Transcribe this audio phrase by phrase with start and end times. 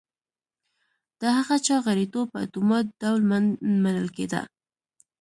[1.21, 3.21] د هغه چا غړیتوب په اتومات ډول
[3.83, 4.41] منل کېده.